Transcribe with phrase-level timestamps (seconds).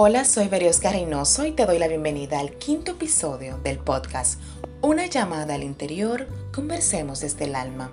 [0.00, 4.40] Hola, soy Veriosca Reynoso y te doy la bienvenida al quinto episodio del podcast
[4.80, 7.90] Una llamada al interior, conversemos desde el alma.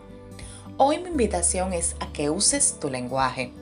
[0.77, 3.53] Hoy mi invitación es a que uses tu lenguaje.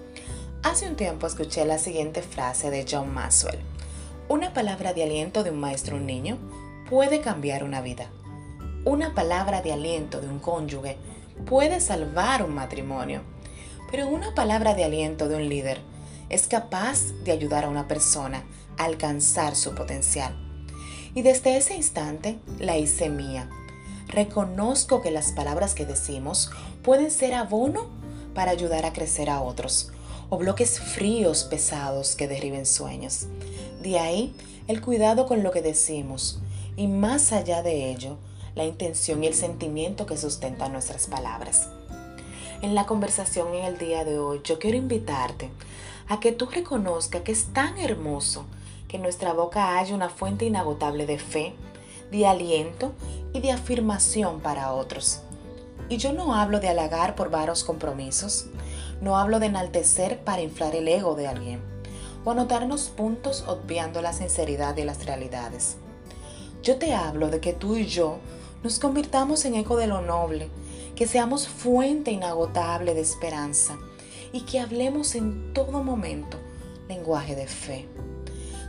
[0.61, 3.59] Hace un tiempo escuché la siguiente frase de John Maxwell.
[4.27, 6.37] Una palabra de aliento de un maestro a un niño
[6.89, 8.09] puede cambiar una vida.
[8.83, 10.97] Una palabra de aliento de un cónyuge
[11.45, 13.21] puede salvar un matrimonio.
[13.89, 15.92] Pero una palabra de aliento de un líder
[16.29, 18.43] es capaz de ayudar a una persona
[18.77, 20.35] a alcanzar su potencial.
[21.15, 23.49] Y desde ese instante la hice mía.
[24.07, 26.51] Reconozco que las palabras que decimos
[26.83, 27.87] pueden ser abono
[28.33, 29.91] para ayudar a crecer a otros
[30.29, 33.27] o bloques fríos pesados que derriben sueños.
[33.81, 34.35] De ahí
[34.67, 36.39] el cuidado con lo que decimos
[36.75, 38.17] y más allá de ello,
[38.55, 41.69] la intención y el sentimiento que sustentan nuestras palabras.
[42.61, 45.49] En la conversación en el día de hoy, yo quiero invitarte
[46.07, 48.45] a que tú reconozcas que es tan hermoso
[48.87, 51.55] que en nuestra boca haya una fuente inagotable de fe,
[52.11, 52.93] de aliento
[53.33, 55.21] y de afirmación para otros.
[55.89, 58.47] Y yo no hablo de halagar por varios compromisos,
[59.01, 61.61] no hablo de enaltecer para inflar el ego de alguien
[62.25, 65.77] o anotarnos puntos obviando la sinceridad de las realidades.
[66.61, 68.19] Yo te hablo de que tú y yo
[68.63, 70.49] nos convirtamos en eco de lo noble,
[70.95, 73.77] que seamos fuente inagotable de esperanza
[74.33, 76.37] y que hablemos en todo momento
[76.89, 77.87] lenguaje de fe.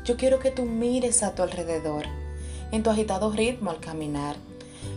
[0.04, 2.04] Yo quiero que tú mires a tu alrededor,
[2.70, 4.36] en tu agitado ritmo al caminar,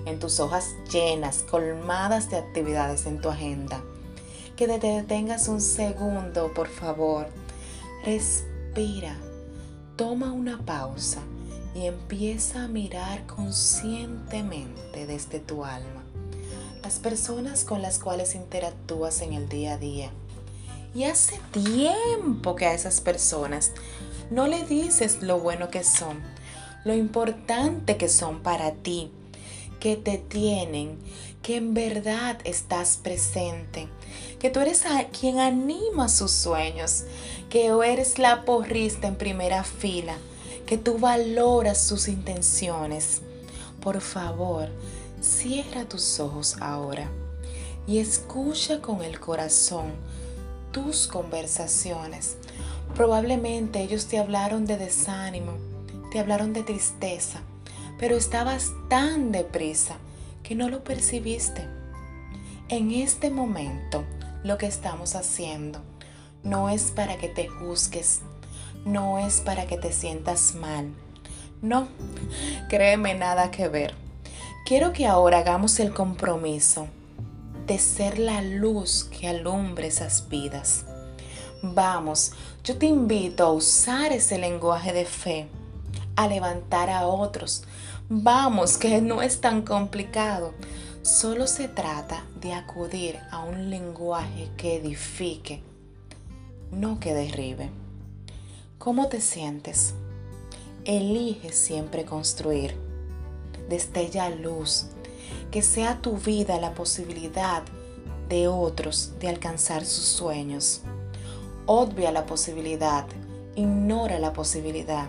[0.06, 3.82] en tus hojas llenas, colmadas de actividades en tu agenda.
[4.56, 7.28] Que te detengas un segundo, por favor.
[8.04, 9.18] Respira,
[9.96, 11.22] toma una pausa
[11.74, 16.04] y empieza a mirar conscientemente desde tu alma
[16.88, 20.10] las personas con las cuales interactúas en el día a día.
[20.98, 23.72] Y hace tiempo que a esas personas
[24.32, 26.20] no le dices lo bueno que son,
[26.86, 29.12] lo importante que son para ti,
[29.80, 30.98] que te tienen,
[31.44, 33.88] que en verdad estás presente,
[34.40, 37.04] que tú eres quien anima sus sueños,
[37.52, 40.18] que eres la porrista en primera fila,
[40.66, 43.22] que tú valoras sus intenciones.
[43.82, 44.70] Por favor,
[45.22, 47.08] cierra tus ojos ahora
[47.86, 49.94] y escucha con el corazón
[50.84, 52.38] tus conversaciones.
[52.96, 55.54] Probablemente ellos te hablaron de desánimo,
[56.12, 57.40] te hablaron de tristeza,
[57.98, 59.96] pero estabas tan deprisa
[60.44, 61.68] que no lo percibiste.
[62.70, 64.04] En este momento,
[64.44, 65.82] lo que estamos haciendo
[66.44, 68.22] no es para que te juzgues,
[68.86, 70.94] no es para que te sientas mal.
[71.64, 71.88] No,
[72.70, 73.96] créeme nada que ver.
[74.64, 76.88] Quiero que ahora hagamos el compromiso
[77.68, 80.86] de ser la luz que alumbre esas vidas.
[81.62, 82.32] Vamos,
[82.64, 85.50] yo te invito a usar ese lenguaje de fe,
[86.16, 87.64] a levantar a otros.
[88.08, 90.54] Vamos, que no es tan complicado.
[91.02, 95.62] Solo se trata de acudir a un lenguaje que edifique,
[96.72, 97.70] no que derribe.
[98.78, 99.94] ¿Cómo te sientes?
[100.86, 102.78] Elige siempre construir.
[103.68, 104.86] Destella luz.
[105.52, 107.64] Que sea tu vida la posibilidad
[108.30, 110.82] de otros de alcanzar sus sueños.
[111.66, 113.06] Obvia la posibilidad,
[113.56, 115.08] ignora la posibilidad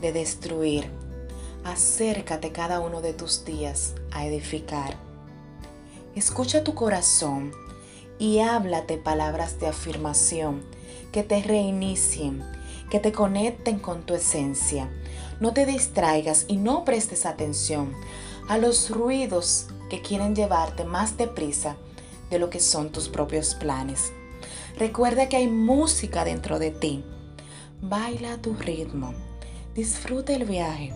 [0.00, 0.90] de destruir.
[1.64, 4.96] Acércate cada uno de tus días a edificar.
[6.14, 7.52] Escucha tu corazón
[8.18, 10.62] y háblate palabras de afirmación
[11.12, 12.42] que te reinicien
[12.92, 14.86] que te conecten con tu esencia.
[15.40, 17.94] No te distraigas y no prestes atención
[18.48, 21.76] a los ruidos que quieren llevarte más deprisa
[22.30, 24.12] de lo que son tus propios planes.
[24.78, 27.04] Recuerda que hay música dentro de ti.
[27.82, 29.12] Baila tu ritmo.
[29.74, 30.92] Disfruta el viaje.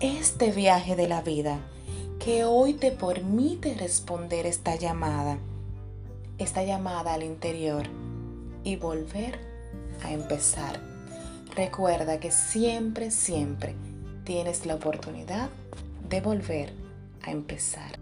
[0.00, 1.58] Este viaje de la vida
[2.18, 5.38] que hoy te permite responder esta llamada.
[6.38, 7.86] Esta llamada al interior
[8.62, 9.38] y volver
[10.04, 10.80] a empezar.
[11.56, 13.74] Recuerda que siempre, siempre
[14.24, 15.50] tienes la oportunidad
[16.08, 16.72] de volver
[17.22, 17.98] a empezar.